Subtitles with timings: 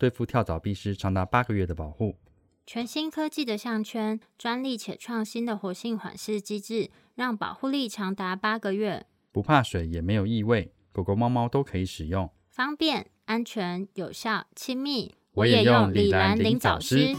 [0.00, 2.16] 对付跳蚤必施长达八个月的保护。
[2.66, 9.04] 全新科技的项圈，专利且创新的活性缓释机制，让保护力长达八个月。
[9.30, 15.14] 不怕水，也没有异味，狗狗、猫猫都可以使用，方便、安全、有效、亲密。
[15.32, 17.14] 我也用李兰林早师。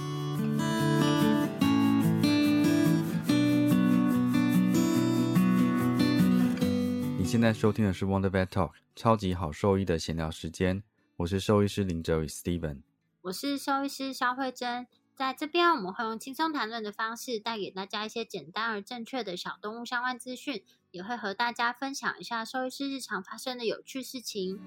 [7.20, 10.81] 你现在收听的是 Wonder Vet Talk 超级好兽医的闲聊时间，
[11.17, 12.81] 我是兽医师林哲宇 Steven，
[13.21, 24.59] 我是兽医师肖慧珍，在这边我们会用轻松谈论的方式，带给大家一些简单而正确的小动物相关资讯，也会和大家分享一下兽医师日常发生的有趣事情。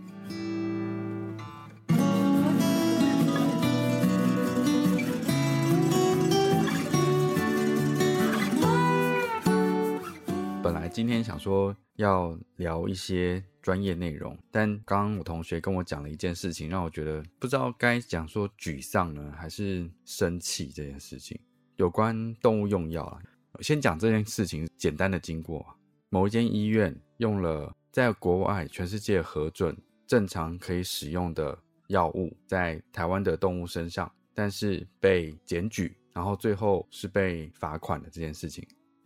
[10.95, 21.37] 今天想说要聊一些专业内容，但刚刚我同学跟我讲了一件事情，让我觉得不知道该讲说沮丧呢，还是生气这件事情。
[21.79, 23.21] 有关动物用药啊，
[23.59, 25.67] 先讲这件事情简单的经过。
[26.11, 38.65] 某一间医院用了在国外全世界核准正常可以使用的药物，在台湾的动物身上，但是被检举，然后最后是被罚款的这件事情。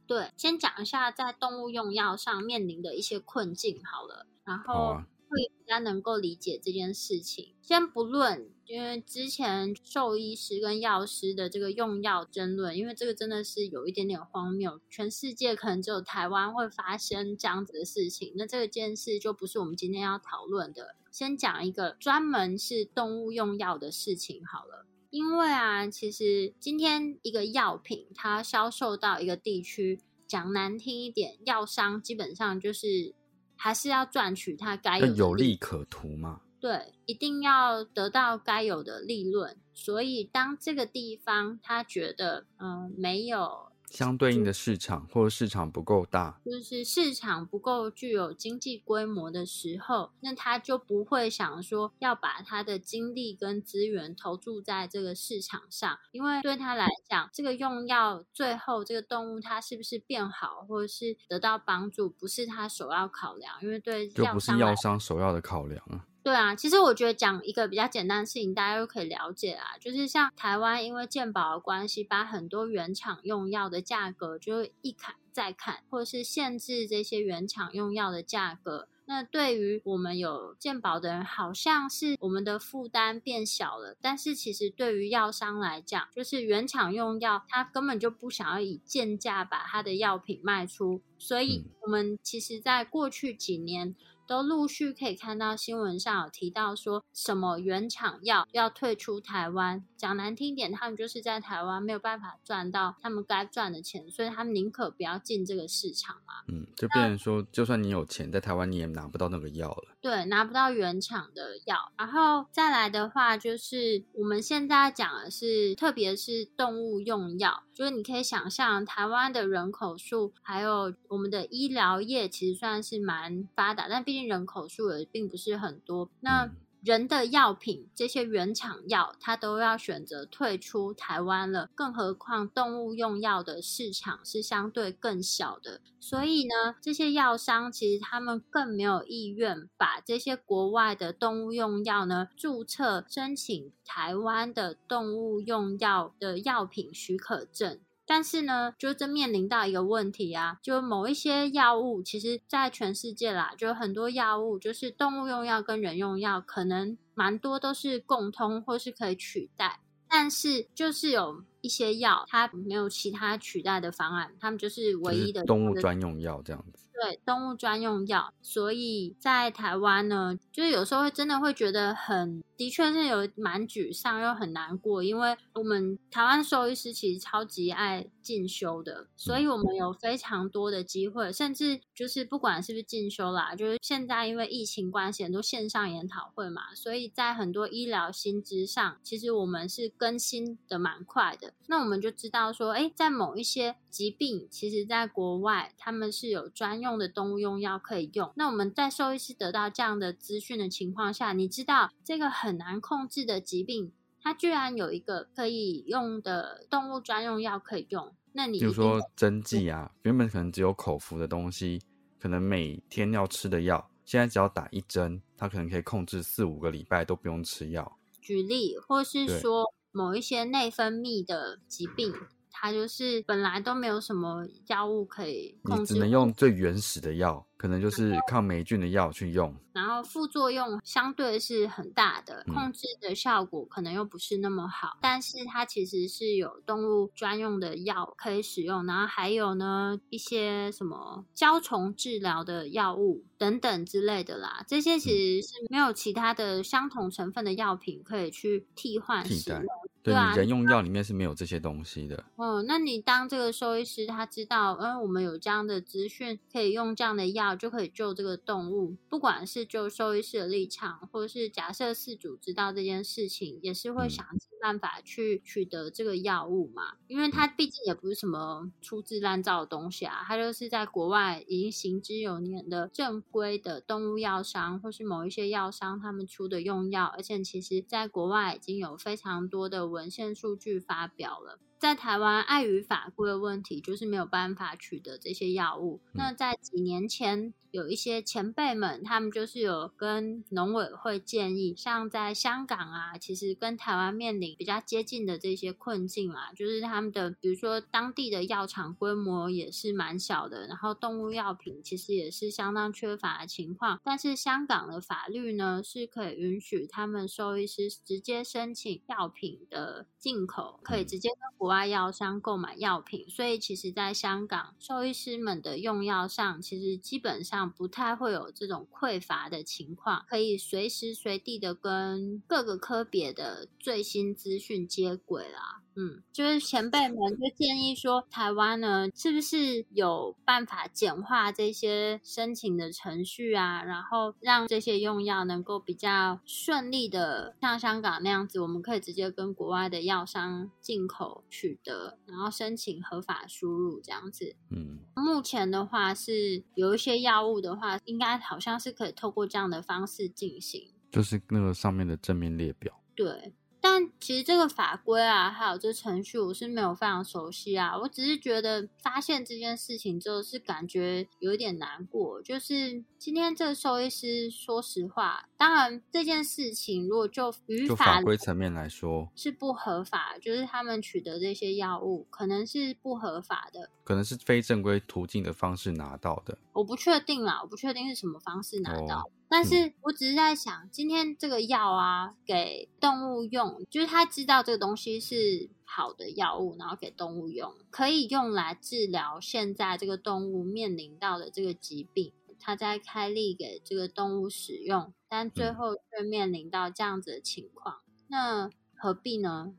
[0.09, 7.55] 对，先讲一下在动物用药上面临的一些困境好了，然后会比较能够理解这件事情。
[7.61, 18.33] 先不论，因为之前兽医师跟药师的这个用药争论，因为这个真的是有一点点荒谬，全世界可能只有台湾会发生这样子的事情。
[18.35, 20.97] 那这个件事就不是我们今天要讨论的。
[21.11, 24.87] 先讲一个专门是动物用药的事情好了。
[25.11, 33.15] 因为啊，其实今天一个药品它销售到一个地区，讲难听一点，药商基本上就是
[33.57, 36.43] 还是要赚取他该有有利可图嘛。
[36.61, 39.57] 对，一定要得到该有的利润。
[39.75, 43.73] 所以当这个地方他觉得嗯没有。
[43.91, 66.05] 相对应的市场，或者市场不够大，就是市场不够具有经济规模的时候，那他就不会想说要把他的精力跟资源投注在这个市场上，因为对他来讲，这个用药最后这个动物它是不是变好，或者是得到帮助，不是他首要考量，因为对就不是药商首要的考量啊。
[66.29, 69.79] 对啊，其实我觉得讲一个比较简单的事情，大家都可以了解啊。
[69.81, 78.89] 就是像台湾，因为健保的关系，把很多原厂用药的价格就一砍再砍，或者是限制这些原厂用药的价格。
[79.07, 83.97] 那对于我们有健保的人，好像是我们的负担变小了。
[83.99, 91.01] 但是其实对于药商来讲，就是原厂用药，他根本就不想要以贱价把他的药品卖出。
[91.19, 93.97] 所以，我们其实在过去几年。
[94.29, 106.35] 都陆续可以看到新闻上有提到说什么原厂药要退出台湾，讲难听点，他们就是在台湾没有办法赚到他们该赚的钱，所以他们宁可不要进这个市场嘛。
[106.47, 109.97] 嗯，就变成说，就算你有钱，在台湾你也拿不到那个药了。
[110.03, 111.91] 对，拿不到原厂的药。
[111.97, 124.29] 然后再来的话，就是我们现在讲的是，特别是动物用药，就是你可以想象，台湾的人口数还有我们的医疗业，其实算是蛮发达，但毕竟。
[124.29, 126.51] 人口数也并不是很多，那
[126.83, 147.81] 人的药品这些原厂药，它都要选择退出台湾了，更何况动物用药的市场是相对更小的，所以呢，这些药商其实他们更没有意愿把这些国外的动物用药呢注册申请台湾的动物用药的药品许可证。
[148.09, 159.81] 但是呢，就这面临到一个问题啊，就某一些药物，其实在全世界啦，就很多药物，就是动物用药跟人用药，可能蛮多都是共通或是可以取代。
[160.09, 166.88] 但是就是有一些药，它没有其他取代的方案，他们就是唯一的动物专用药这样子。
[167.01, 191.53] 对，动物专用药，所以在台湾呢，就是有时候会真的会觉得很，的确是有蛮沮丧又很难过，因为我们台湾兽医师其实超级爱进修的，所以我们有非常多的机会，甚至就是不管是不是进修啦，就是现在因为疫情关系，很多线上研讨会嘛，所以在很多医疗新知上，其实我们是更新的蛮快的。
[191.69, 198.33] 那我们就知道说，哎，在某一些疾病，其实在国外他们是有专用的动物用药可以用。
[198.37, 203.93] 那我们在兽医师得到这样的资讯的情况下，你知道这个很难控制的疾病，
[204.23, 208.15] 它居然有一个可以用的动物专用药可以用。
[208.33, 211.83] 那你比如说针剂啊，原本可能只有口服的东西，
[212.21, 217.99] 可能每天要吃的药，现在只要打一针，它可能可以控制四五个礼拜都不用吃药。
[218.21, 219.75] 举例，或是说。
[219.91, 222.13] 某一些内分泌的疾病，
[222.61, 229.55] 它就是本来都没有什么药物可以控制，只能用最原始的药，可能就是抗霉菌的药去用。
[229.73, 234.99] 然后副作用相对是很大的，控制的效果可能又不是那么好。
[235.01, 244.65] 但是它其实是有动物专用的药可以使用，然后还有呢一些什么胶虫治疗的药物等等之类的啦。
[244.67, 249.63] 这些其实是没有其他的相同成分的药品可以去替换使用。
[250.03, 252.25] 对你，人用药里面是没有这些东西的。
[252.37, 266.95] 哦，那你当这个兽医师，他知道，嗯，我们有这样的资讯，可以用这样的药就可以救这个动物，不管是就兽医师的立场，或者是假设饲主知道这件事情，也是会想尽办法去取得这个药物嘛。
[267.07, 281.59] 因为它毕竟也不是什么粗制滥造的东西啊，它就是在国外已经行之有年的正规的动物药商，或是某一些药商他们出的用药，而且其实在国外已经有非常多的文献数据发表了。
[281.79, 286.01] 在台湾，碍于法规的问题，就是没有办法取得这些药物。
[286.13, 304.01] 那在几年前，有一些前辈们，他们就是有跟农委会建议，像在香港啊，其实跟台湾面临比较接近的这些困境啊，就是他们的，比如说当地的药厂规模也是蛮小的，然后动物药品其实也是相当缺乏的情况。
[304.03, 325.83] 但是香港的法律呢，是可以允许他们兽医师直接申请药品的进口，可以直接跟国外药商购买药品，所以其实，在香港兽医师们的用药上，其实基本上不太会有这种匮乏的情况，可以随时随地的跟各个科别的最新资讯接轨啦。
[326.01, 333.83] 嗯，就是前辈们就建议说，台湾呢是不是有办法简化这些申请的程序啊？
[333.83, 344.55] 然后让这些用药能够比较顺利的，像香港那样子，我们可以直接跟国外的药商进口取得，然后申请合法输入这样子。
[344.71, 353.03] 嗯，目前的话是有一些药物的话，应该好像是可以透过这样的方式进行，就是那个上面的正面列表。
[353.17, 353.53] 对。
[353.81, 357.97] 但其实这个法规啊，还有这程序，我是没有非常熟悉啊。
[357.97, 362.43] 我只是觉得发现这件事情之后，是感觉有一点难过。
[362.43, 376.59] 就是今天这个兽医师，说实话，当然这件事情如果就语法规层面来说是不合法，就是他们取得这些药物可能是不合法的，可能是非正规途径的方式拿到的。
[376.73, 379.31] 我不确定啦，我不确定是什么方式拿到。
[379.49, 399.73] 但是我只是在想，今天这个药啊，给动物用，就是他知道这个东西是好的药物，然后给动物用，可以用来治疗现在这个动物面临到的这个疾病，他在开立给这个动物使用，但最后却面临到这样子的情况，那何必呢？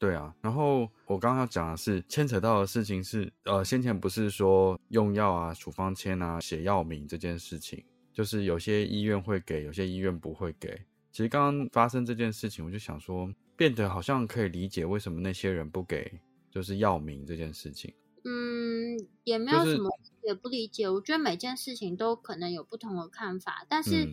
[0.00, 7.84] 对啊，然后我刚刚要讲的是牵扯到的事情是，呃，先前不是说用药啊、处方签啊、写药名这件事情。
[8.12, 10.80] 就是有些医院会给，有些医院不会给。
[11.10, 17.92] 其实刚刚发生这件事情，我就想说，变得好像可以理解为什么那些人不给，就是药名这件事情。
[18.24, 19.90] 嗯，也没有什么
[20.22, 20.88] 也不理解。
[20.88, 24.04] 我觉得每件事情都可能有不同的看法，但是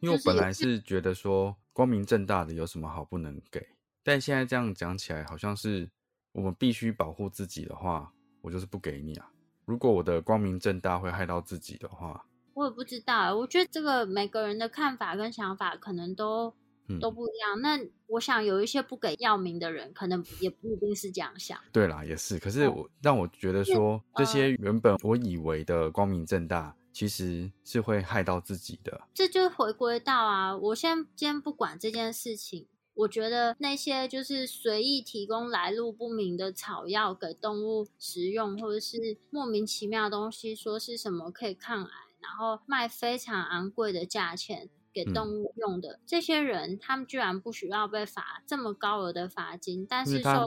[0.00, 3.64] 因为我本来是觉得说光明正大的有什么好不能给，
[4.02, 5.88] 但现在这样讲起来，好像是
[6.32, 9.30] 我们必须保护自己的话，我就是不给你啊。
[9.64, 12.24] 如果我的光明正大会害到自己的话。
[12.60, 16.52] 我也不知道，我觉得这个每个人的看法跟想法可能都
[17.00, 17.58] 都不一样。
[17.62, 21.58] 那我想有一些不给药名的人，可能也不一定是这样想。
[21.72, 22.38] 对啦，也是。
[22.38, 29.00] 可是我让我觉得说，这些原本我以为的光明正大，其实是会害到自己的。
[29.14, 32.66] 这就回归到啊，我先先不管这件事情。
[32.92, 41.90] 我觉得那些就是随意提供来路不明的草药给动物食用，或者是莫名其妙的东西，说是什么可以抗癌，
[42.20, 50.44] 然后卖非常昂贵的价钱给动物用的，这些人他们居然不需要被罚这么高额的罚金，但是他。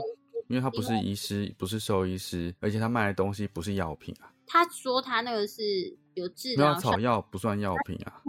[0.49, 4.29] 因为他不是医师，不是兽医师，而且他卖的东西不是药品啊。
[4.45, 8.21] 他说他那个是有治疗草药，不算药品啊。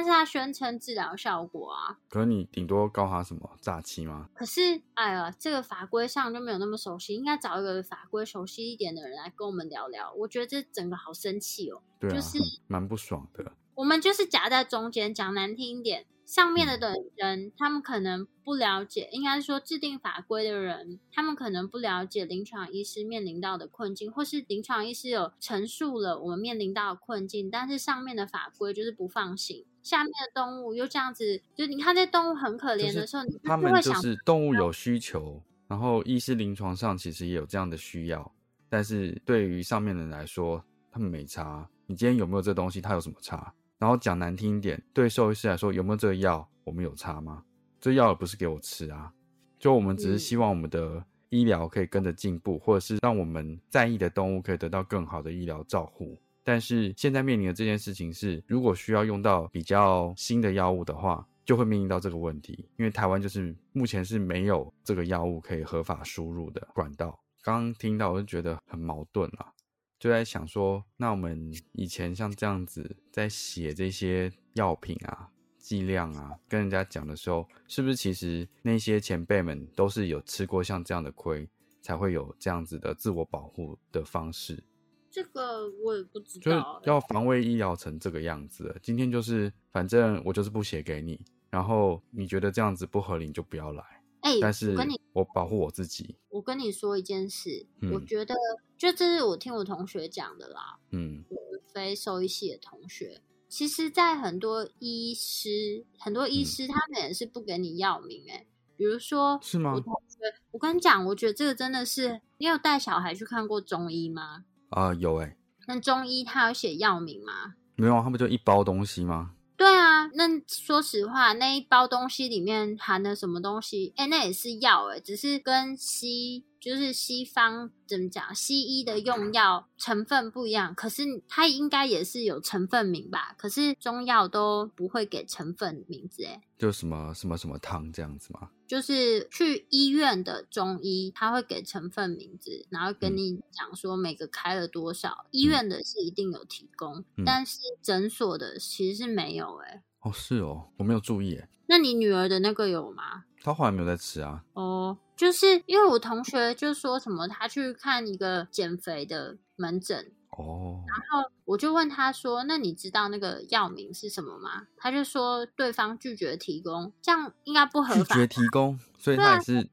[0.00, 1.98] 但是他宣称治疗效果啊。
[2.08, 4.30] 可是你顶多告他什么诈欺吗？
[4.34, 10.10] 可是，哎呀，这个法规上就没有那么熟悉，应该找一个法规熟悉一点的人来跟我们聊聊。
[10.14, 13.52] 我觉得这整个好生气哦，就是蛮不爽的。
[13.74, 16.06] 我们就是夹在中间，讲难听一点。
[16.24, 38.32] 上面的的人，他们可能不了解，应该说制定法规的人，他们可能不了解临床医师面临到的困境，或是临床医师有陈述了我们面临到的困境，但是上面的法规就是不放行，下面的动物又这样子，就你看这动物很可怜的时候，他们就是动物有需求，然后医师临床上其实也有这样的需要，
[38.68, 43.52] 但是对于上面的人来说，他们没差，你今天有没有这东西，它有什么差？
[43.78, 47.42] 然后讲难听一点，对兽医师来说，有没有这个药，我们有差吗？
[47.80, 49.10] 这药也不是给我吃啊，
[49.58, 56.18] 就我们只是希望我们的医疗可以跟着进步，或者是让我们在意的动物可以得到更好的医疗照护。
[56.42, 67.18] 但是现在面临的这件事情是，如果需要用到比较新的药物的话，就会面临到这个问题，因为台湾就是目前是没有这个药物可以合法输入的管道。
[67.42, 69.52] 刚听到我就觉得很矛盾啊。
[69.98, 75.28] 就在想说，那我们以前像这样子在写这些药品啊、
[75.58, 81.46] 剂量啊，跟人家讲的时候，是不是其实那些前辈们都是有吃过像这样的亏，
[81.82, 84.64] 才会有这样子的自我保护的方式？
[85.10, 86.80] 这个我也不知道。
[86.84, 93.84] 要防卫医疗成这个样子，今天就是反正我就是不写给你，然后你觉得这样子不合理，你就不要来。
[94.20, 94.76] 哎，但是
[95.12, 96.16] 我保护我自己。
[96.28, 98.34] 我跟你说一件事，我觉得。
[98.76, 101.22] 就这是我听我同学讲的啦，嗯，
[101.70, 108.46] 非兽医系的同学，其实，在很多医师，很多医师他们也是不给你药名，哎，
[108.78, 109.74] 比如说，是吗？
[109.74, 110.16] 我同学，
[110.52, 114.46] 我跟你讲，我觉得这个真的是，你有带小孩去看过中医吗？
[114.70, 115.36] 啊，有哎。
[115.66, 117.54] 那中医他有写药名吗？
[117.76, 119.32] 没有，他不就一包东西吗？
[119.56, 123.92] 对啊，那说实话，那一包东西里面含的什么东西？
[123.96, 126.44] 哎，那也是药哎，只是跟西。
[126.60, 133.34] 就是西方怎么讲，西医的用药成分不一样，可是它应该也是有成分名吧？
[133.38, 138.50] 可是中药都不会给成分名字，哎，就什么什么什么汤这样子吗？
[138.66, 145.24] 就是去医院的中医，他会给成分名字，然后跟你讲说每个开了多少。
[145.30, 149.82] 医院的是一定有提供，但是诊所的其实是没有，哎。
[150.02, 151.48] 哦，是哦，我没有注意，哎。
[151.66, 153.24] 那你女儿的那个有吗？
[153.42, 154.44] 她后来没有在吃啊。
[154.52, 154.98] 哦。
[155.20, 168.14] 就是因为我同学就说什么，他去看一个减肥的门诊哦，然后我就问他说：“那你知道那个药名是什么吗？”他就说对方拒绝提供，这样应该不合法。
[168.14, 169.68] 拒绝提供，所以他也是，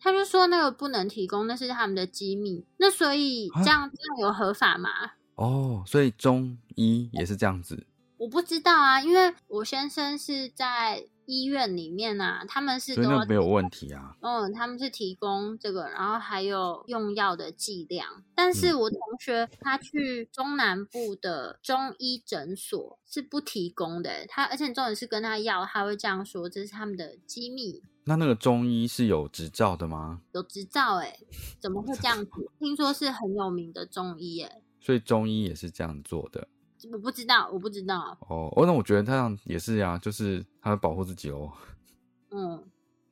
[0.00, 2.64] 他就说那个不能提供，那是他们的机密。
[2.78, 4.88] 那所以这样这样有合法吗？
[5.34, 7.86] 哦，所以中医也是这样子。
[8.16, 11.08] 我不知道啊，因为我先生是在。
[11.28, 14.16] 医院里面啊，他们是都没有问题啊。
[14.22, 18.24] 嗯，他们是提供这个，然后还有用药的剂量。
[18.34, 27.82] 但是我同学他去中南部的中医诊所是不提供的，他而且重点是跟他要，他会这样说，这是他们的机密。
[28.04, 30.22] 那那个中医是有执照的吗？
[30.32, 31.14] 有执照哎，
[31.60, 32.30] 怎么会这样子？
[32.58, 36.48] 听说是很有名的中医哎，所以中医也是这样做的。
[36.92, 38.16] 我不知道，我不知道。
[38.28, 41.52] 哦，哦，那我觉得他这样也是呀，就是他会保护自己哦。
[42.30, 42.62] 嗯，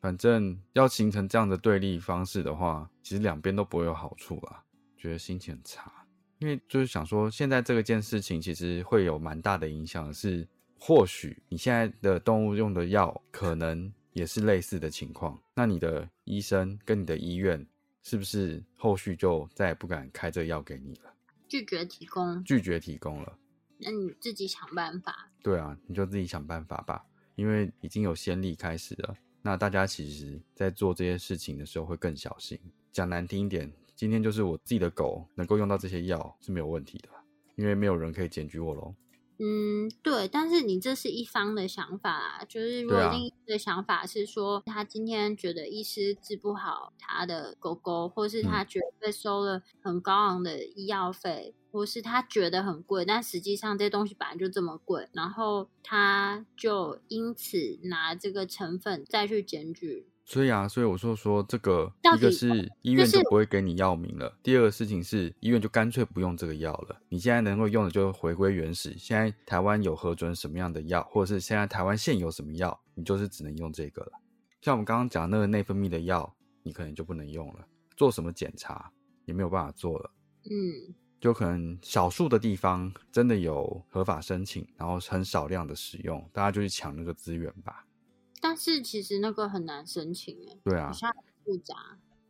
[0.00, 4.62] 反正要形成这样的对立方式的话，其实两边都不会有好处啦。
[4.96, 5.92] 觉得心情很差，
[6.38, 10.46] 因为就是想说，现在这个件事情其实会有蛮大的影响，是
[10.78, 17.64] 或许你现在的动物用的药可能也是类似的情况，那你的医生跟你的医院
[18.02, 21.12] 是不是后续就再也不敢开这药给你了？
[21.48, 23.38] 拒绝提供，拒绝提供了。
[23.78, 25.30] 那你自己想办法。
[25.42, 27.04] 对啊，你就自己想办法吧，
[27.34, 29.14] 因为已经有先例开始了。
[29.42, 32.58] 那大家其实，在做这些事情的时候会更小心。
[32.92, 37.08] 讲难听一点，今天就是我自己的狗能够用到这些药是没有问题的，
[37.54, 38.94] 因为没有人可以检举我喽。
[39.38, 66.98] 嗯，对，但是你这是一方的想法，就是如果另一的想法是说，他今天觉得医师治不好他的狗狗，或是他觉得被收了很高昂的医药费，或是他觉得很贵，但实际上这东西本来就这么贵，然后他就因此拿这个成分再去检举所以啊，所以我说说这个，一个是医院就就是不会给你药名了，第二个事情是医院就干脆不用这个药了。
[67.10, 68.96] 你现在能够用的就回归原始。
[68.98, 74.12] 现在台湾有核准什么样的药，或者是现在台湾现有什么药，你就是只能用这个了。
[74.62, 77.66] 像我们刚刚讲那个内分泌的药，你可能就不能用了。
[77.96, 78.90] 做什么检查
[79.26, 80.10] 也没有办法做了。
[80.50, 87.86] 嗯，就可能少数的地方真的有合法申请，然后很少量的使用，大家就去抢那个资源吧。
[88.40, 91.10] 但是其实那个很难申请诶，对啊好，像
[91.44, 91.74] 复杂，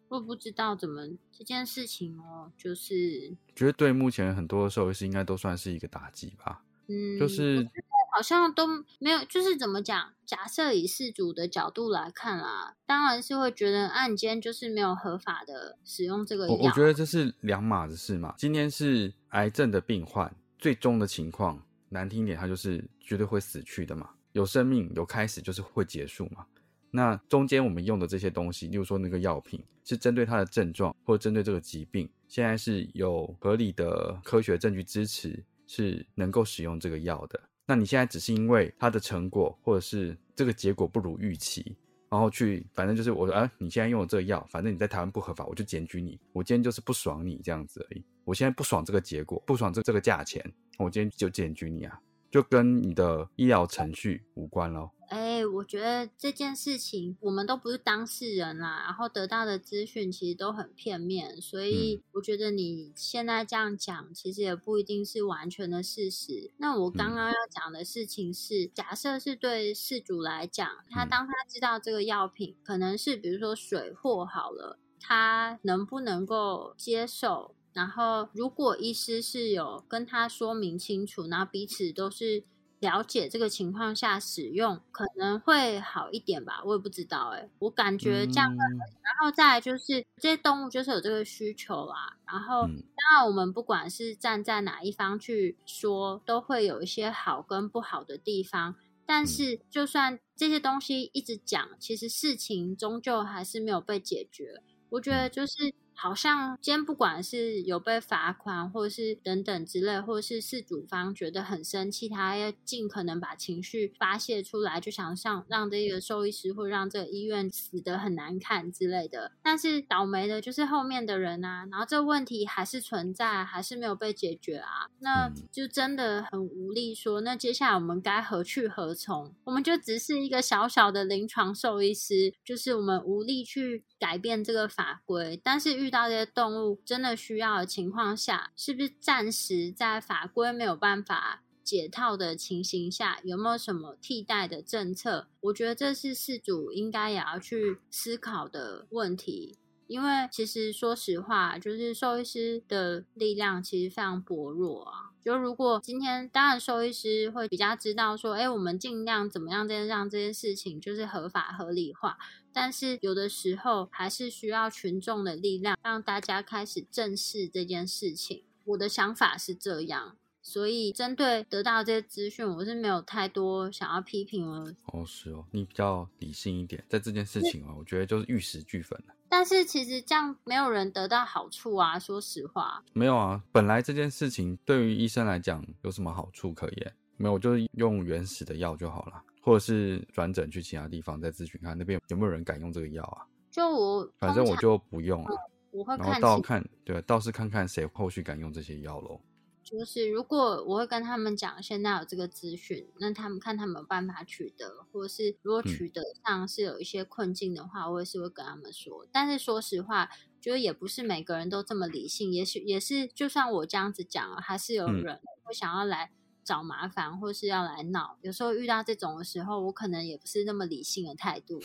[0.09, 1.03] 我不知道怎么
[1.33, 6.63] 这件事情哦，就是觉得对目前很多的兽医师应该都算是一个打击吧。
[6.87, 7.69] 嗯，就是
[8.17, 8.67] 好像都
[8.99, 10.15] 没有，就是怎么讲？
[10.25, 16.55] 假设以事主的角度来看啦，当然是会觉得案件就是没有合法的使用这个药。
[16.55, 18.35] 我我觉得这是两码子事嘛。
[18.39, 24.09] 今天是癌症的病患，最终的情况难听点，他就是绝对会死去的嘛。
[24.33, 26.47] 有生命有开始，就是会结束嘛。
[26.91, 37.39] 那中间我们用的这些东西，例如说那个药品，是针对它的症状或者针对这个疾病，现在是有合理的科学证据支持，是能够使用这个药的。
[37.67, 41.77] 那你现在只是因为它的成果或者是这个结果不如预期，
[42.09, 46.19] 然后去反正就是我啊，你现在用了这个药，反正你在台湾不合法，我就检举你。
[46.33, 48.05] 我今天就是不爽你这样子而已。
[48.25, 50.45] 我现在不爽这个结果，不爽这这个价钱，
[50.79, 52.01] 我今天就检举你啊，
[52.37, 54.93] 就跟你的医疗程序无关咯。
[55.09, 66.51] 哎、我觉得这件事情我们都不是当事人啦，然后得到的资讯其实都很片面，所以我觉得你现在这样讲，其实也不一定是完全的事实。
[66.59, 77.55] 那我刚刚要讲的事情是，假设是对事主来讲，他嗯当他知道这个药品可能是比如说水货好了，他能不能够接受？
[77.77, 82.43] 然后，如果医师是有跟他说明清楚，然后彼此都是
[82.81, 86.63] 了解这个情况下使用，可能会好一点吧。
[86.65, 98.75] 我也不知道、欸，我感觉这样会嗯然后再来就是这些动物就是有这个需求啦，然后嗯当然我们不管是站在哪一方去说，都会有一些好跟不好的地方。
[99.05, 104.63] 但嗯是就算这些东西一直讲，其实事情终究还是没有被解决。
[104.89, 119.33] 我觉嗯得就是好像今天不管是有被罚款，或者是等等之类，或者是事主方觉得很生气，他要尽可能把情绪发泄出来，就想上让这个兽医师或让这个医院死得很难看之类的。
[119.43, 127.23] 但是倒霉的就是后面的人啊，然后这个问题还是存在，还是没有被解决啊，那嗯就真的很无力说。
[127.23, 129.35] 那接下来我们该何去何从？
[129.45, 145.29] 我们就只是一个小小的临床兽医师，就是我们无力去改变这个法规，但是遇到这些动物真的需要的情况下，是不是暂时在法规没有办法解套的情形下，有没有什么替代的政策？
[145.43, 149.57] 我觉得这是事主应该也要去思考的问题。
[149.87, 155.13] 因为其实说实话，就是兽医师的力量其实非常薄弱啊。
[155.25, 162.19] 就如果今天，当然兽医师会比较知道说，哎，我们尽量怎么样，再让这件事情就是合法合理化。
[162.57, 168.45] 但是有的时候还是需要群众的力量，让大家开始正视这件事情。
[168.65, 174.73] 我的想法是这样，所以针对得到这些资讯，我是没有太多想要批评了。
[174.87, 179.15] 哦，是哦，你比较理性一点，在这件事情哦，我觉得就是玉石俱焚了。
[179.29, 182.83] 但是其实这样没有人得到好处啊，说实话。
[182.95, 186.95] 没有啊，本来这件事情对于医生来讲有什么好处可言？
[187.19, 193.23] 没有，就是用原始的药就好了，或者是转诊去其他地方再咨询看那边有没有人敢用这个药啊。
[193.49, 195.37] 就我反正我就不用了，
[195.71, 199.21] 我会然后看清，倒看，对，倒是看看谁后续敢用这些药喽。
[199.63, 209.07] 就是如果我会跟他们讲现在有这个资讯，那他们看他们有办法取得，或者是如果嗯取得上是有一些困境的话，我也是会跟他们说。
[209.13, 216.11] 但是说实话，就是也不是每个人都这么理性，也许也是，就算我这样子讲了，还是有嗯人会想要来
[216.47, 218.17] 找麻烦，或是要来闹。
[218.23, 221.61] 有时候遇到这种的时候，我可能也不是那么理性的态度，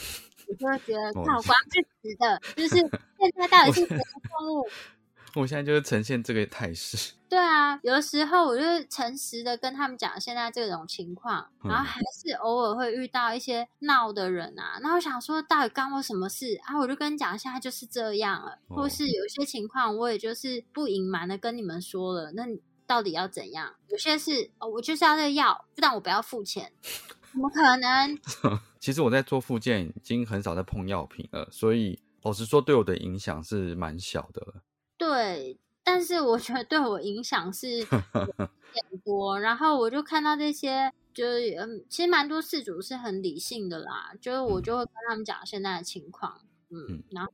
[0.48, 4.02] 我就会觉得哦靠，光是死的，就是现在到底是什么
[4.40, 4.68] 动物？
[5.34, 14.78] 我现在就是呈现这个态势，对啊，有的时候我就是诚实的跟他们讲现在这种情况，然后嗯还是偶尔会遇到一些闹的人啊。
[14.82, 16.78] 那我想说，到底干我什么事啊？
[16.78, 22.34] 我就跟你讲，现在就是这样了，或哦是有一些情况，我也就是不隐瞒的跟你们说了。
[22.34, 22.60] 那你
[22.92, 23.74] 到底要怎样？
[23.88, 26.70] 有些是哦，我就是要这个药，不然我不要付钱，
[27.32, 28.20] 怎么可能？
[28.82, 34.62] 其实我在做复健已经很少在碰药品了，所以老实说，对我的影响是蛮小的了。
[34.98, 39.40] 对，但是我觉得对我影响是有点多。
[39.40, 47.32] 然后我就看到这些就是嗯，其实蛮多事主是很理性的啦，就是我嗯就会跟他们讲现在的情况，嗯，嗯然后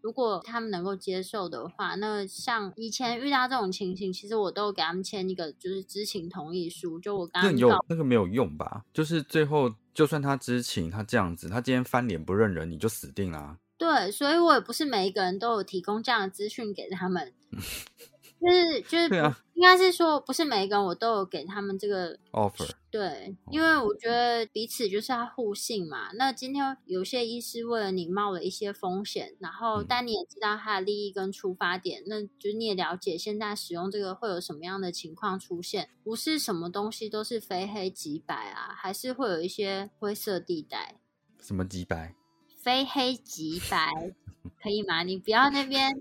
[0.00, 8.84] 如果他们能够接受的话，那像以前遇到这种情形，其实我都给他们签一个就是知情同意书，就我刚刚那有那个没有用吧？
[8.92, 17.32] 就是最后就算他知情，他这样子，他今天翻脸不认人，你就死定啦、对，所以我也不是每一个人都有提供这样的资讯给他们，
[18.46, 26.10] 就是就是对啊应该是说不是每一个人我都有给他们这个 offer 对，因为我觉得彼此就是要互信嘛。
[26.14, 40.96] 那今天有些医师为了你冒了一些风险，然后嗯但你也知道他的利益跟出发点，那就是你也了解现在使用这个会有什么样的情况出现，不是什么东西都是非黑即白啊，还是会有一些灰色地带。
[41.42, 42.14] 什么即白，
[42.62, 43.90] 非黑即白，
[44.62, 45.02] 可以吗？
[45.02, 45.92] 你不要那边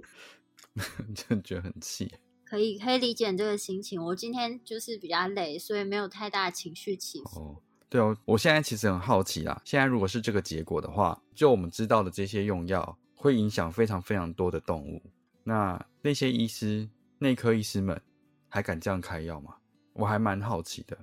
[1.15, 2.13] 真的觉得很气。
[2.55, 4.01] 可以可以理解你这个心情。
[4.01, 7.39] 我今天就是比较累，所以没有太大的情绪起伏。
[7.39, 9.61] 哦，对哦，我现在其实很好奇啦。
[9.65, 15.01] 现在如果是这个结果的话，就我们知道的这些用药会影响非常非常多的动物，
[15.43, 16.87] 那那些医师、
[17.19, 18.01] 内科医师们
[18.47, 19.57] 还敢这样开药吗？
[19.91, 20.97] 我还蛮好奇的。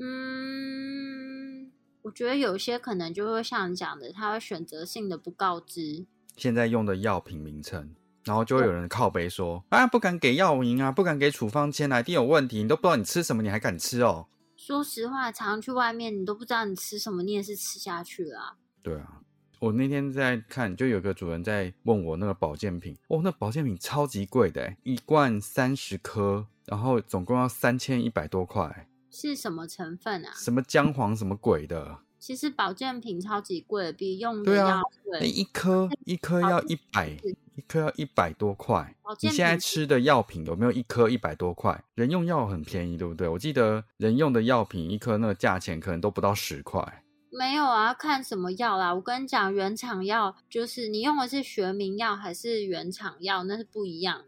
[0.00, 1.70] 嗯，
[2.02, 6.06] 我觉得有些可能就会像你讲的，他会选择性的不告知。
[6.36, 7.94] 现在用的药品名称，
[8.28, 14.28] 然后就会有人靠背说啊，不敢给药名啊，不敢给处方签啊，一定有问题，你都不知道你吃什么，你还敢吃哦？
[14.54, 19.22] 说实话，常常去外面，你都不知道你吃什么，你也是吃下去了啊、对啊，
[19.60, 30.32] 我那天在看，就有个主人在问我那个保健品，哦，那保健品超级贵的欸，一罐三十颗，然后总共要三千一百多块，是什么成分啊？
[30.34, 35.28] 什么姜黄什么鬼的，其实保健品超级贵，比用药那贵。
[35.28, 37.08] 一颗一颗要一百，
[37.54, 38.94] 一颗要一百多块。
[39.22, 41.82] 你现在吃的药品有没有一颗一百多块？
[41.94, 43.26] 人用药很便宜，对不对？
[43.28, 47.02] 我记得人用的药品一颗那个价钱可能都不到十块。
[47.30, 48.92] 没有啊，看什么药啦。
[48.94, 54.24] 我跟你讲，原厂药就是你用的是学名药还是原厂药，那是不一样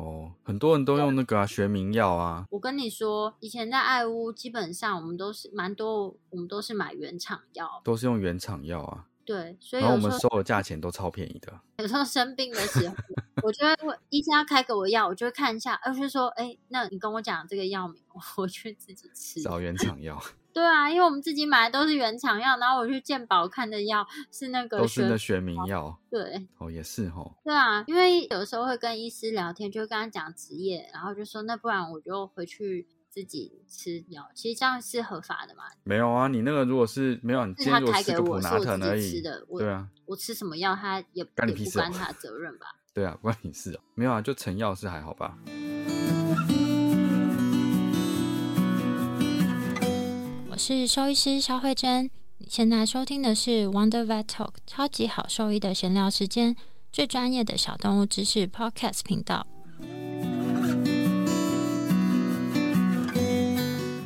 [0.00, 7.80] 哦，很多人都用那个啊学名药啊，我跟你说，以前在爱屋，基本上我们都是蛮多，我们都是买原厂药。
[7.84, 11.52] 都是用原厂药啊，对，所以然后我们收的价钱都超便宜的。
[11.76, 12.94] 有时候生病的时候，
[13.42, 18.02] 我就会问医生要开给我药，我就会看一下，而是说，哎，那你跟我讲这个药名，
[18.36, 19.42] 我去自己吃。
[19.42, 20.18] 找原厂药，
[20.52, 25.98] 对啊，因为我们自己买的都是原厂药，然后我去健保看的药是那个都是那学学名药。
[26.10, 27.34] 对哦，也是哦。
[27.44, 35.64] 对啊，因为有时候会跟医师聊天，就会跟他讲职业，然后就说那不然我就回去自己吃药，其实这样是合法的嘛？
[35.84, 41.30] 没有啊，你那个如果是没有，你是他今天如果开给我，吃个普是我拿疼而已自己吃，的，我对啊，我吃什么药他也不
[41.72, 42.66] 关他的责任吧？
[42.92, 43.80] 对啊，关你事哦。
[43.94, 45.38] 没有啊，就成药是还好吧。
[50.62, 56.54] 是兽医师肖慧珍，你现在收听的是 Wonder Vet Talk 超级好兽医的闲聊时间，
[56.92, 59.46] 最专业的小动物知识 Podcast 频道。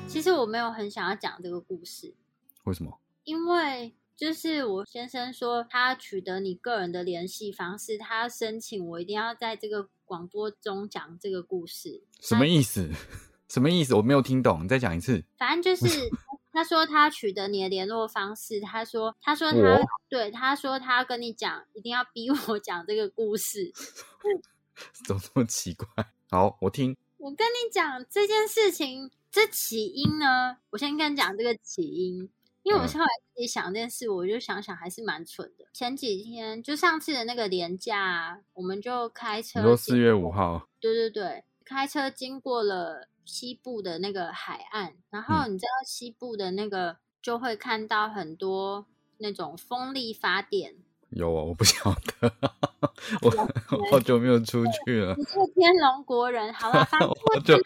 [0.06, 2.14] 其实我没有很想要讲这个故事，
[2.62, 3.00] 为什么？
[3.24, 12.04] 因为就是我先生说他取得你个人的联系方式，他申请我一定要在这个广播中讲这个故事。
[12.20, 12.88] 什么意思？
[13.46, 13.94] 什么意思？
[13.94, 15.22] 我没有听懂，你再讲一次。
[15.36, 15.86] 反正就是
[16.54, 23.72] 他说他取得你的联络方式，他说他说他我对他说他要跟你讲，一定要逼我讲这个故事。
[25.06, 25.86] 怎么这么奇怪？
[26.30, 26.96] 好，我听。
[27.18, 32.28] 我跟你讲这件事情，这起因呢，我先跟你讲这个起因，
[32.62, 35.64] 因为我嗯是后来自己想这件事，我就想想还是蛮蠢的。
[35.72, 48.86] 前几天就上次的那个年假啊，我们就开车你说四月五号，对对对，开车经过了西部的那个海岸，然后嗯你知道西部的那个就会看到很多
[49.18, 50.76] 那种风力发电。
[51.10, 52.32] 有啊，我不晓得，
[53.22, 53.30] 我
[53.92, 57.62] 好久没有出去了，你是个天龙国人，好吧，反正 好我知久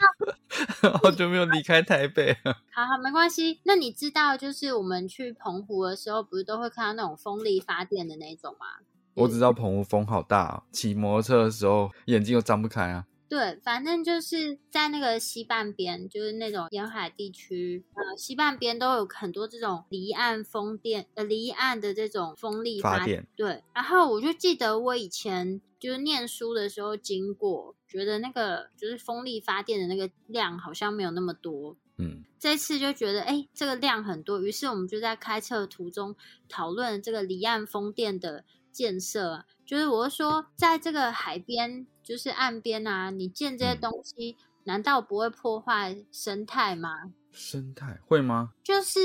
[0.83, 2.53] 道，好久没有离开台北了。
[2.75, 3.61] 好好没关系。
[3.63, 8.67] 那你知道，就是我们去澎湖的时候，不是都会看到那种风力发电的那种吗？
[9.15, 13.07] 我只知道澎湖风好大、哦，骑摩托车的时候眼睛又张不开啊。
[13.29, 23.27] 对，反正就是在那个西半边，就是那种沿海地区，呃，西半边都有很多这种离岸风电，呃，离岸的这种风力发电。
[23.37, 31.77] 对，然后我就记得我以前就是念书的时候经过，觉得那个就是风力发电的那个量好像没有那么多。
[31.99, 36.17] 嗯，这次就觉得，哎，这个量很多，于是我们就在开车的途中
[36.49, 39.45] 讨论这个离岸风电的建设啊。
[39.67, 47.13] 就是我是说，在这个海边，就是岸边啊，你建这些嗯东西，难道不会破坏生态吗？
[47.33, 48.55] 生态会吗？
[48.65, 48.99] 就是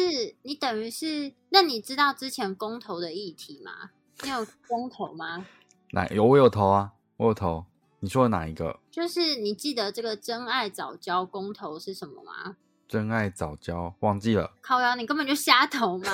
[0.43, 3.89] 你等于是，那你知道之前公投的议题吗？
[4.23, 5.45] 你有公投吗？
[5.91, 7.65] 哪有我有投啊，我有投。
[7.99, 8.79] 你说的哪一个？
[8.89, 12.55] 就是你记得这个真爱早教公投是什么吗？
[12.93, 16.12] 真爱早教忘记了，靠腰，你根本就瞎投嘛！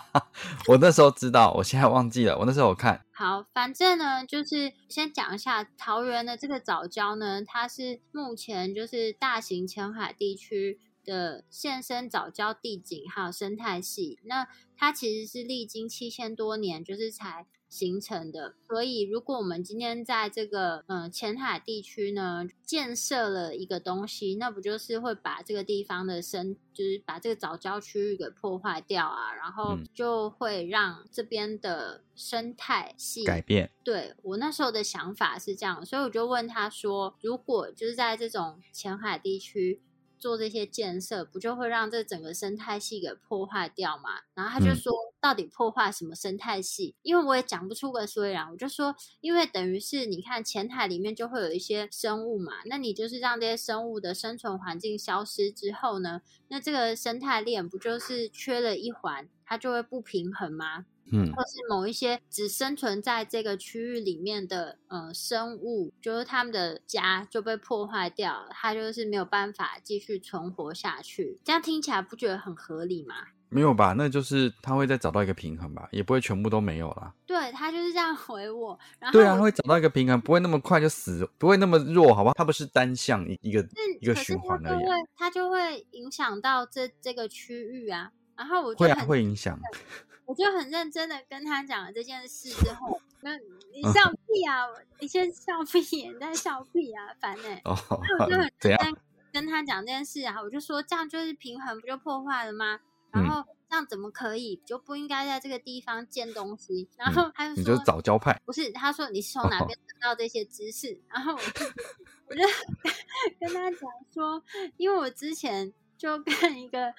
[0.68, 2.36] 我那时候知道，我现在忘记了。
[2.36, 3.06] 我那时候有看。
[3.10, 14.18] 好，反正呢，就是先讲一下桃园的这个早教呢，它是目前就是大型前海地区的现身早教地景还有生态系。
[14.24, 17.46] 那它其实是历经七千多年，就是才。
[17.70, 33.70] 形成的，所以如果我们今天在这个嗯前海地区呢建设了一个东西，那不就是会把这个地方的生，就是把这个早教区域给破坏掉啊，然后就会让这边的生态系改变。
[33.84, 39.80] 对我那时候的想法是这样，所以我就问他说，如果就是在这种前海地区。
[40.18, 44.20] 做这些建设，不就会让这整个生态系给破坏掉嘛？
[44.34, 46.94] 然后他就说，到底破坏什么生态系？
[47.02, 48.50] 因为我也讲不出个所以然。
[48.50, 60.86] 我就说，因为等于是你看浅海里面就会有一些生物嘛，那你就是让这些生物的生存环境消失之后呢，那这个生态链不就是缺了一环，它就会不平衡吗？
[61.12, 71.40] 嗯，或是某一些只生存在这个区域里面的呃生物，就是他们的家就被破坏掉，它就是没有办法继续存活下去。
[71.44, 73.26] 这样听起来不觉得很合理吗？
[73.50, 73.94] 没有吧？
[73.96, 77.12] 那就是他会再找到一个平衡吧，也不会全部都没有啦。
[77.26, 82.32] 对他就是这样回我，然后对啊，会找到一个平衡，不会那么快就死，不会那么弱，好吧？
[82.36, 83.66] 它不是单向一一个
[84.00, 84.84] 一个循环而已，
[85.16, 88.10] 它就会影响到这这个区域啊。
[88.36, 89.58] 然后我会啊，会影响。
[90.24, 93.36] 我就很认真的跟他讲了这件事之后，那
[93.74, 94.62] 你笑屁啊！
[95.00, 97.10] 你先笑屁，你在笑屁啊！
[97.18, 97.60] 烦哎！
[97.64, 98.96] 哦，那我就 很认真
[99.32, 102.78] 跟他讲这件事啊，我就说这样就是平衡不就破坏了吗？
[103.12, 104.60] 然后这样怎么可以？
[104.64, 106.88] 就不应该在这个地方建东西。
[106.96, 108.70] 然后他就说你就是早教派，不是？
[108.72, 111.00] 他说你是从哪边得到这些知识？
[111.08, 111.64] 然后我就
[112.28, 112.42] 我就
[113.40, 113.80] 跟他讲
[114.12, 114.42] 说，
[114.76, 116.94] 因为我之前就看一个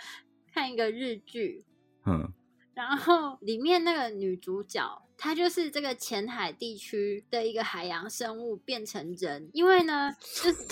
[0.54, 1.66] 看一个日剧，
[2.06, 2.32] 嗯。
[2.74, 10.66] 然后里面那个女主角，她就是这个浅海地区的一个海洋生物变成人，因为呢，就是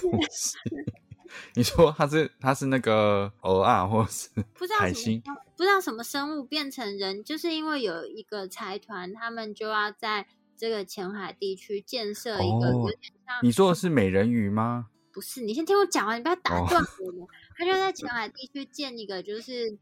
[1.56, 5.22] 你说他是他是那个鹅啊，或者是 不知道海星，
[5.56, 14.88] 不知道什么生物变成人，就是因为有一个财团，他们就要在这个浅海地区建设一个有点像你说的是美人鱼吗？
[15.12, 17.28] 不是，你先听我讲完，你不要打断我。
[17.58, 19.78] 他就在浅海地区建一个，就是。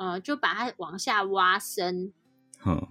[0.00, 2.12] 呃，就把它往下挖深，
[2.64, 2.86] 嗯，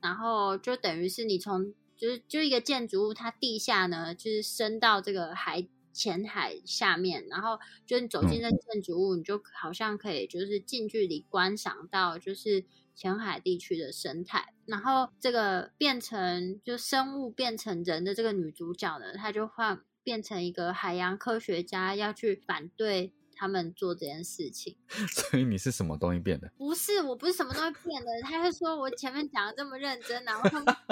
[0.00, 14.54] 然后就等于是你从就是就一个建筑物，它地下呢就是深到这个海浅海下面，然后就你走进那建筑物，你就好像可以就是近距离观赏到就是浅海地区的生态。
[14.64, 23.12] 然后这个变成就生物变成人的这个女主角呢，她就换变成一个海洋科学家，要去反对。
[23.38, 24.76] 他们做这件事情，
[25.08, 26.50] 所以你是什么东西变的？
[26.58, 28.08] 不是，我不是什么东西变的。
[28.22, 30.42] 他就说我前面讲的这么认真，然后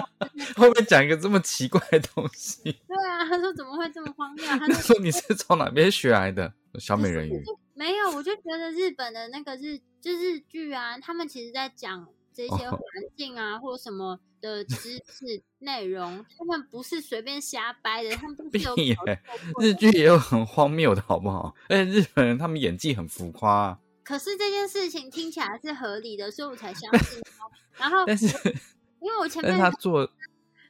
[0.57, 2.63] 后面讲一个这么奇怪的东西。
[2.63, 4.47] 对啊，他说怎么会这么荒谬？
[4.47, 6.53] 他说你是从哪边学来的？
[6.79, 7.43] 小美人鱼？
[7.75, 12.07] 没有，我就觉得日本的那个日就日剧啊，他们其实在讲
[12.37, 12.79] 这些环
[13.17, 14.21] 境啊，或什么。
[14.39, 18.95] 的知识内容，他们不是随便瞎掰的，他们都是有
[19.59, 21.53] 日剧也有很荒谬的，好不好？
[21.71, 23.77] 而且日本人他们演技很浮夸。
[24.05, 27.21] 可是这件事情听起来是合理的，所以我才相信。
[27.79, 28.27] 然后， 但是
[29.01, 30.09] 因为我前面他做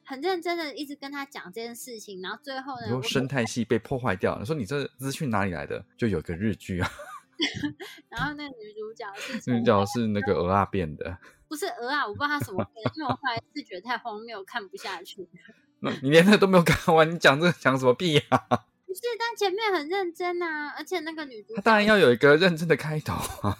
[0.05, 4.39] 很认真的一直跟他讲这件事情，然后最后呢，生态系被破坏掉。
[4.39, 5.85] 你说你这资讯哪里来的？
[5.99, 6.89] 就有个日剧啊。
[8.09, 11.19] 然后那女主角是女主角是那个鹅啊变的。
[11.49, 15.29] 不是鹅啊，我不知道他什么变，因为我后来是觉得太荒谬，看不下去。
[15.81, 18.23] 那你连那都没有看完，你讲这个讲什么屁呀？
[18.87, 23.13] 不是，但前面很认真啊，而且那个女主她当然要有一个认真的开头
[23.47, 23.59] 啊，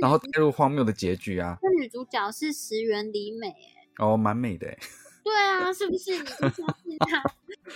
[0.00, 1.56] 然后带入荒谬的结局啊。
[1.62, 3.54] 那女主角是石原里美，
[3.98, 4.66] 哦，蛮美的。
[5.24, 6.12] 对啊，是不是？
[6.18, 7.22] 你就相信她，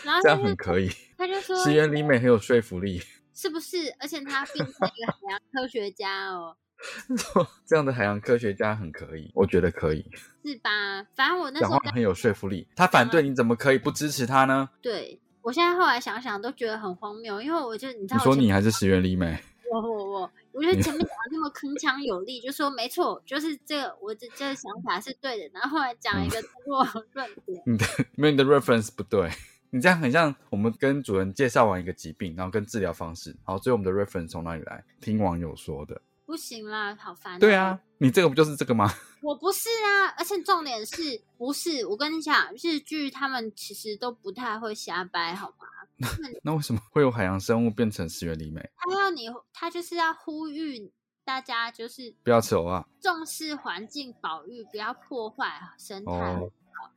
[0.05, 0.91] 然后这样很可以。
[1.17, 3.03] 他就说石原里美很有说服力，
[3.35, 3.95] 是不是？
[3.99, 6.57] 而且她变成一个海洋科学家哦。
[7.67, 10.05] 这样的海洋科学家很可以，我觉得可以，
[10.45, 10.71] 是吧？
[11.15, 12.67] 反正我那时候很有说服力。
[12.75, 14.69] 他反对你怎么可以不支持他呢？
[14.81, 19.39] 对我现在后来想想都觉得很荒谬，因为我就你知道，你说你还是石原里美，
[19.71, 25.51] 我我我，我觉得前面讲的那么铿锵有力，就说没错，就是这个我这这个想法是对的。
[25.53, 29.31] 然后后来讲一个错论点， 你的没有你的 reference 不对，
[29.71, 34.85] 你这样很像我们跟主人介绍完一个疾病，然后跟治疗方式，好，最后我们的 reference 从哪里来？
[35.01, 36.01] 听网友说的。
[36.31, 38.89] 不行啦，好烦、对，啊，你这个不就是这个吗？
[39.21, 41.85] 我不是啊，而且重点是不是？
[41.87, 46.09] 我跟你讲，日剧他们其实都不太会瞎掰，好吗？
[46.45, 48.61] 那为什么会有海洋生物变成石原里美？
[48.77, 50.93] 他要你，他就是要呼吁
[51.25, 52.87] 大家，就是不要吃藕啊！
[53.01, 56.13] 重视环境保育，不要破坏生态。
[56.13, 56.49] 哦，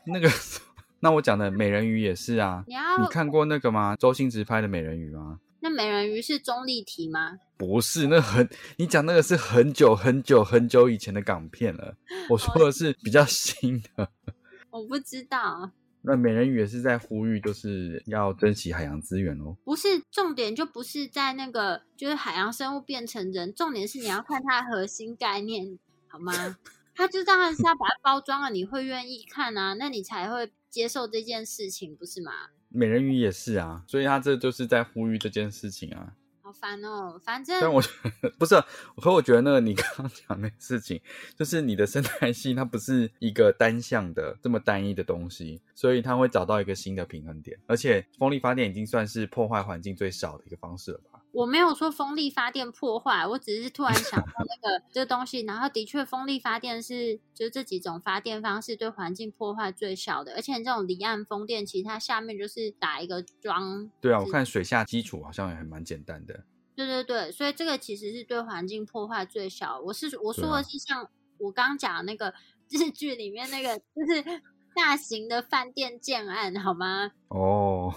[0.05, 0.29] 那个，
[1.01, 2.63] 那我讲的美人鱼也是啊。
[2.67, 3.95] 你要你看过那个吗？
[3.95, 5.39] 周星驰拍的美人鱼吗？
[5.63, 7.39] 那美人鱼是中立题吗？
[7.57, 11.95] 不是，那很你讲那个是很久很久很久以前的港片了。
[12.29, 14.09] 我说的是比较新的。
[14.69, 15.71] 我不知道，
[16.01, 19.55] 那美人鱼也是在呼吁，就是要珍惜海洋资源哦。
[19.63, 26.57] 不是重点，就不是在那个就是海洋生物变成人，重点是你要看它的核心概念，好吗？
[26.93, 32.31] 它就当然是要把它包装了，你会愿意看啊，那你才会接受这件事情，不是吗？
[32.73, 36.13] 美人鱼也是啊，所以他这就是在呼吁这件事情啊。
[36.41, 37.87] 好烦哦，反正但我觉
[38.21, 38.61] 得 不是，
[38.97, 40.99] 可我觉得那个你刚刚讲那事情，
[41.37, 47.57] 就是你的生态系它不是一个单向的这么单一的东西，所以它会找到一个新的平衡点。
[47.65, 51.12] 而且风力发电已经算是破坏环境最少的一个方式了吧？
[51.33, 66.43] 我没有说风力发电破坏，我只是突然想到 那个这个东西，然后的确风力发电是就这几种发电方式对环境破坏最小的，而且这种离岸风电其实它下面就是打一个桩，对啊，我看水下基础好像也还蛮简单的。
[66.75, 69.79] 对对对，所以这个其实是对环境破坏最小。
[69.79, 71.07] 我是我说的是像
[71.39, 72.33] 我刚刚讲的那个
[72.69, 74.41] 日剧里面那个，就是
[74.75, 77.11] 大型的饭店建案，好吗？
[77.27, 77.93] 哦，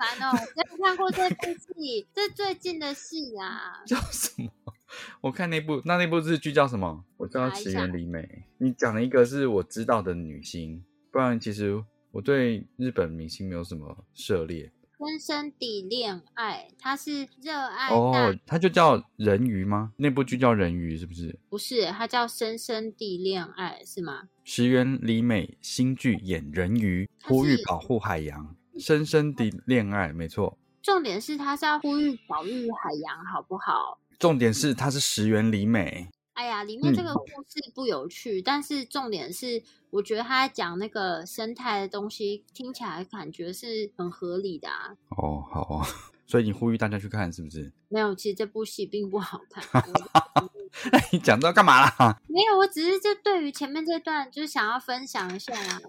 [0.00, 1.44] 烦哦，我没有看过这部
[1.76, 3.84] 戏，这最近的戏啊。
[3.86, 4.50] 叫什么？
[5.20, 7.04] 我看那部那那部日剧叫什么？
[7.18, 8.46] 我叫查一下池原里美。
[8.58, 10.82] 你讲了一个是我知道的女星，
[11.12, 14.72] 不然其实我对日本明星没有什么涉猎。
[15.00, 19.94] 深深地恋爱，他是热爱，哦，它就叫人鱼吗？
[19.96, 21.38] 那部剧叫人鱼是不是？
[21.48, 24.28] 不是，它叫深深地恋爱，是吗？
[24.44, 30.56] 石原里美新剧演人鱼，呼吁保护海洋，深深的恋爱，没错。
[30.82, 33.98] 重点是他是要呼吁保育海洋，好不好？
[34.18, 44.94] 重点是他是石原里美，哎呀，里面这嗯个故事不有趣，但是重点是，我觉得他讲那个生态的东西，听起来感觉是很合理的啊。
[45.10, 45.86] 哦，好哦，
[46.26, 47.72] 所以你呼吁大家去看是不是？
[47.88, 49.62] 没有，其实这部戏并不好看。
[50.92, 52.20] 那你讲这干嘛啦？
[52.28, 55.80] 没有，我只是就对于前面这段，就是想要分享一下啊，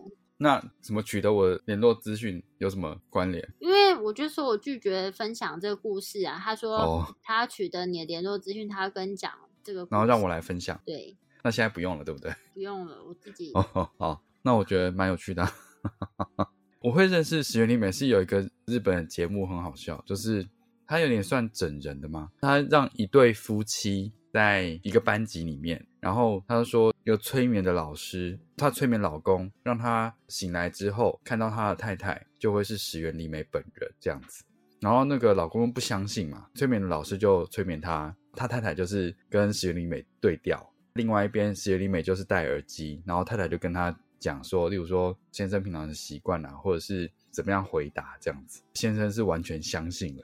[0.44, 3.48] 那怎么取得我的联络资讯有什么关联？
[3.60, 6.42] 因为我就说我拒绝分享这个故事啊。
[6.44, 9.32] 他说哦他要取得你的联络资讯，他要跟你讲
[9.64, 10.82] 这个故事，然后让我来分享。
[10.84, 12.34] 对，那现在不用了，对不对？
[12.56, 15.54] 不用了，我自己哦，好，那我觉得蛮有趣的啊。
[16.82, 20.48] 我会认识石原里美是有一个日本的节目很好笑，就是
[20.88, 34.44] 他有点算整人的嘛，他让一对夫妻在一个班级里面，然后他说有催眠的老师，他催眠老公，让他醒来之后看到他的太太就会是石原里美本人这样子。
[34.80, 50.24] 然后那个老公不相信嘛，催眠的老师就催眠他，他太太就是跟石原里美对调，另外一边石原里美就是戴耳机，然后太太就跟他讲说，例如说先生平常的习惯啊，或者是怎么样回答这样子，先生是完全相信了，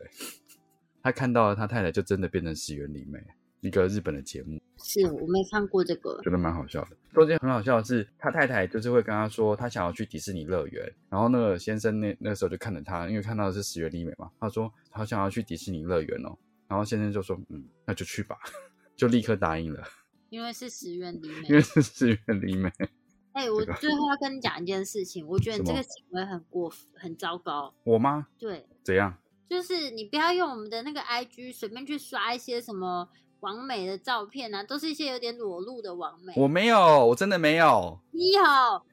[1.03, 3.23] 他看到了他太太就真的变成石原里美，
[3.61, 6.97] 一个日本的节目，是我没看过这个，觉得蛮好笑的。
[7.13, 18.37] 中间很好笑的是，他太太就是会跟他说，他想要去迪士尼乐园，然后那个先生那那时候就看着他，因为看到的是石原里美嘛，他说他想要去迪士尼乐园哦，然后先生就说，嗯，那就去吧，
[18.95, 19.83] 就立刻答应了，
[20.29, 21.55] 因为是石原里美因。
[21.55, 22.71] 为是石原里美。
[23.33, 27.71] 哎、我最后要跟你讲一件事情，我觉得你这个行为很过分，很糟糕。
[27.83, 28.27] 我吗？
[28.39, 29.15] 对，怎样？
[29.47, 33.07] 就是你不要用我们的那个 IG 随便去刷一些什么
[33.41, 36.33] 完美的照片啊，都是一些有点裸露的完美。
[36.35, 38.41] 我没有，我真的没有，你有，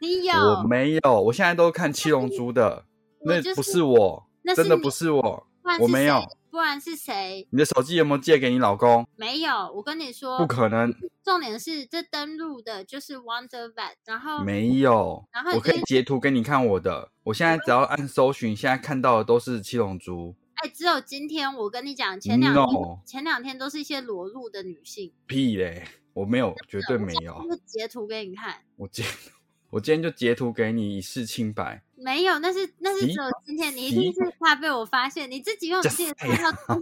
[0.01, 2.85] 你有，我没有，我现在都看七龙珠的，
[3.25, 7.47] 那不是我，那真的不是我，是我没有，不然是谁？
[7.51, 9.07] 你的手机有没有借给你老公？
[9.17, 28.57] 没有，我跟你说，不可能，重点是这登录的就是 Wonder Vet，然后没有然后，我可以截图给你看我的，我现在只要按搜寻，现在看到的都是七龙珠，哎，只有今天我跟你讲，前两天 No 前两天都是一些裸露的女性，屁嘞，我没有，绝对没有我，就截图给你看。
[28.77, 29.05] 我截，
[29.71, 36.77] 我今天就截图给你以示清白，没有，那是那是只有今天，你一定是怕被我发现，你自己用你自己的这账号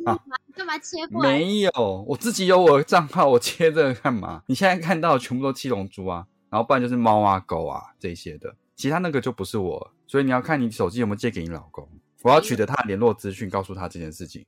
[0.55, 1.33] 干嘛切过来？
[1.33, 4.43] 没有，我自己有我的账号，我切这个干嘛？
[4.49, 11.89] 你现在看到全部都七龙珠啊，然后不然就是猫啊、狗啊这些的，其他那个就不是我，所以你要看你手机有没有借给你老公，
[12.23, 14.45] 我要取得他的联络资讯，告诉他这件事情。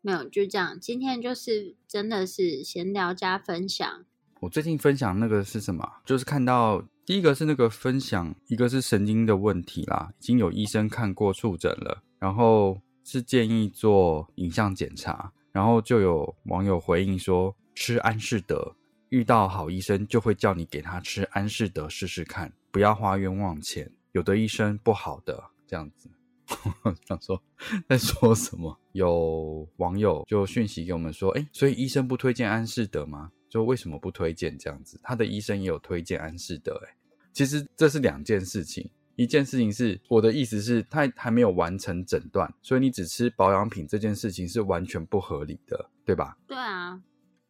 [0.00, 0.78] 没有，就这样。
[0.80, 4.04] 今天就是真的是闲聊加分享。
[4.40, 5.86] 我最近分享那个是什么？
[6.04, 18.76] 就是看到第一个是那个分享，一个是神经的问题啦，已经有医生看过触诊了，然后是建议做影像检查，然后就有网友回应说，吃安士德，
[19.08, 26.10] 遇到好医生就会叫你给他吃安士德试试看，不要花冤枉钱，有的医生不好的这样子。
[27.06, 27.42] 想说
[27.88, 28.78] 在说什么？
[28.92, 33.32] 有网友就讯息给我们说，哎，所以医生不推荐安士德吗？
[33.48, 34.98] 就为什么不推荐这样子？
[35.02, 36.96] 他的医生也有推荐安士德，哎，
[37.32, 38.90] 其实这是两件事情。
[39.16, 46.36] 一件事情是我的意思是，他还没有完成诊断，所以你只吃保养品这件事情是完全不合理的，对吧？
[46.48, 47.00] 对啊，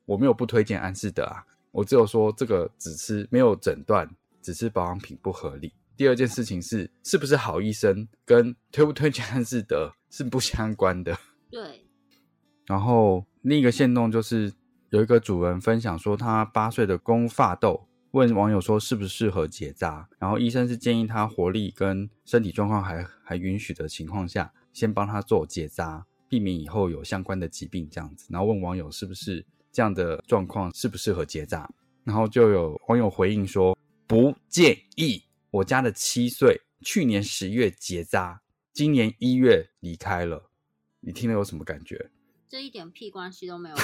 [0.05, 1.43] 我没有不推荐安士德啊，
[1.73, 4.07] 我只有说这个只吃没有诊断，
[4.43, 5.73] 只吃保养品不合理。
[5.97, 11.17] 第二件事情是，是不是好医生跟推不推荐安士德是不相关的。
[11.51, 11.85] 对。
[12.67, 14.53] 然后另一个线动就是
[14.91, 20.09] 有一个主人分享说，他八岁的公发痘问网友说，适不适合结扎？
[20.19, 28.27] 然后医生是建议他活力跟身体状况还还允许的情况下，先帮他做结扎，避免以后有相关的疾病这样子。
[28.31, 31.69] 然后问网友是不是这样的状况适不适合结扎？
[32.05, 33.77] 然后就有网友回应说，
[34.07, 35.24] 不建议。
[35.55, 38.43] 我家的七岁，去年十月结扎，
[38.73, 40.51] 今年一月离开了。
[40.99, 42.11] 你听了有什么感觉？
[42.51, 43.77] 这一点屁关系都没有，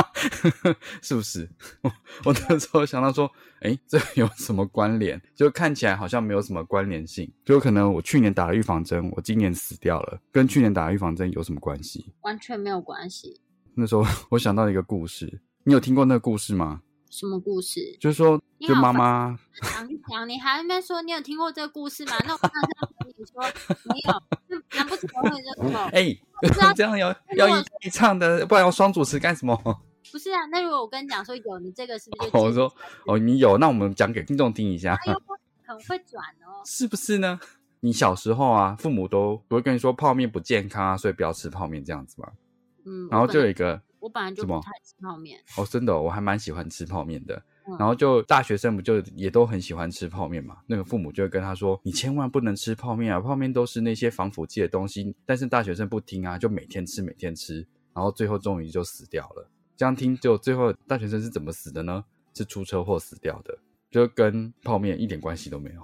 [1.02, 1.46] 是不是？
[1.82, 1.92] 我
[2.24, 3.30] 我那时候想到说，
[3.60, 5.20] 哎，这有什么关联？
[5.34, 12.14] 就看起来好像没有什么关联性，就可能我去年打了预防针，我今年死掉了，跟去年打了预防针有什么关系？
[12.22, 13.42] 完全没有关系。
[13.74, 16.80] 那时候我想到一个故事，你有听过那个故事吗？
[17.10, 17.96] 什么故事？
[17.98, 19.38] 就是说，就妈妈
[19.72, 22.12] 讲一讲，你还那边说你有听过这个故事吗？
[22.26, 23.42] 那我刚刚跟你说
[23.84, 25.78] 没有，难不成会认错？
[25.92, 26.16] 哎，
[26.74, 29.56] 这样要要一一唱的，不然要双主持干什么？
[30.12, 32.30] 不是啊，那如果我跟你讲说有，你这个是不是？
[32.32, 32.72] 我说
[33.06, 34.96] 哦，你有，那我们讲给听众听一下。
[35.66, 37.38] 很会转哦，是不是呢？
[37.80, 42.28] 你小时候啊，父母都不会跟你说泡面不健康啊，所以不要吃泡面这样子嘛？
[42.86, 43.80] 嗯，然后就有一个。
[44.00, 47.42] 我本来就不太吃泡面哦，真的，我还蛮喜欢吃泡面的。
[47.78, 50.56] 然后就大学生不就也都很喜欢吃泡面嘛？
[50.66, 59.46] 那个父母就会跟他说：“你千万不能吃泡面啊，泡面都是那些防腐剂的东西。”但是大学生不听啊，就每天吃，每天吃，然后最后终于就死掉了。
[59.76, 62.02] 这样听，就最后大学生是怎么死的呢？
[62.32, 63.58] 是出车祸死掉的，
[63.90, 65.82] 就跟泡面一点关系都没有。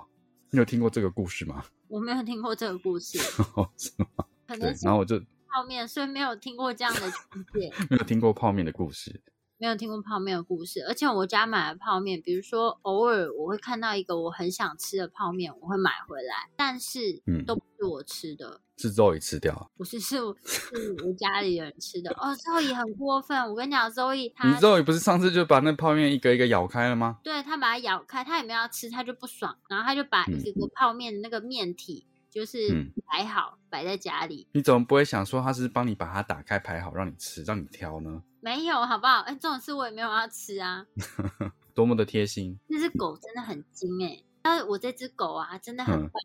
[0.48, 1.62] 你有听过这个故事吗？
[1.88, 3.18] 我没有听过这个故事，
[3.76, 4.24] 是吗？
[4.58, 5.20] 对，然后我就。
[5.54, 9.22] 泡面，所以没有听过这样的情节， 没有听过泡面的故事，
[9.56, 10.80] 没有听过泡面的故事。
[10.80, 16.98] 而且我家买的泡面，比如说偶尔我会看到一个我很想吃的泡面，我会买回来，但是
[17.46, 22.10] 都不是我吃的，是周 e 吃掉， 不是是是我家里人吃的。
[22.18, 27.20] 哦，周 e 很过分，我跟你讲，周 e 他，你周 e 不是上次就把那泡面一个一个咬开了吗？
[27.22, 32.06] 对他把它咬开，他也没有要吃，他就不爽，然后他就把一个泡面的那个面体。
[32.34, 38.24] 就是摆好摆在家里，你怎么不会想说他是帮你把它打开排好让你吃让你挑呢？
[38.40, 39.20] 没有好不好？
[39.20, 40.84] 哎，这种事我也没有要吃啊，
[41.72, 42.58] 多么的贴心！
[42.66, 46.22] 那只狗真的很精哎，那我这只狗啊真的很棒，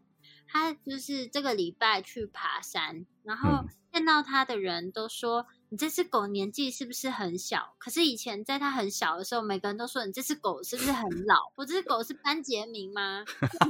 [0.47, 5.45] 它就是这个礼拜去爬山，然后见到它的人都说。
[5.72, 7.76] 你这只狗年纪是不是很小？
[7.78, 11.36] 可是以前在它很小的时候，每个人都说你这只狗是不是很老？
[11.55, 13.24] 我这只狗是班杰明吗？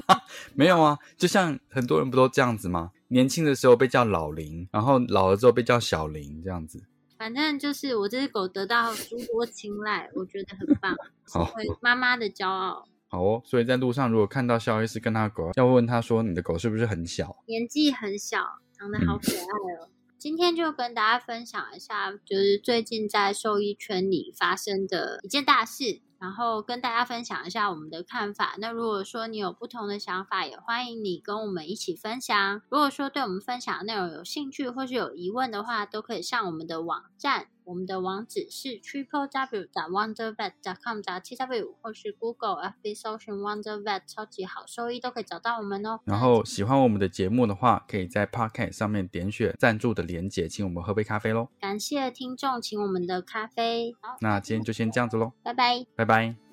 [0.55, 2.91] 没有啊，就像很多人不都这样子吗？
[3.09, 6.81] 年轻的时候被叫老林，然后老了之后被叫小林，这样子。
[7.17, 10.95] 反正就是我这只狗得到诸多青睐，我觉得很棒，
[11.27, 12.87] 成为妈妈的骄傲。
[13.09, 17.35] 好哦，所以在路上如果看到肖医师跟他狗，要问他说：“你的狗是不是很小？
[17.45, 18.37] 年纪很小，
[18.71, 19.89] 长得好可爱哦。”
[20.19, 28.55] 今天就跟大家分享一下，就是最近在兽医圈里发生的一件大事，然后跟大家分享一下我们的看法。
[28.59, 32.61] 那如果说你有不同的想法，也欢迎你跟我们一起分享。
[32.69, 37.47] 如果说对我们分享的内容有兴趣或是有疑问的话，都可以上我们的网站。
[37.65, 40.53] 我们的网址是 triple w 打 wondervet
[40.83, 45.99] com 打 t w 或是 Google FB 搜寻 wondervet 超级好收益都可以找到我们哦。
[46.03, 51.49] 然后喜欢我们的节目的话，可以在 Podcast 上面点选赞助的连结，请我们喝杯咖啡喽。
[51.61, 53.95] 感谢听众请我们的咖啡。
[54.01, 56.48] 好，那今天就先这样子喽，拜拜，拜拜。